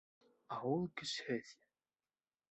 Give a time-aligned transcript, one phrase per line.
[0.55, 1.51] —Ә ул көсһөҙ...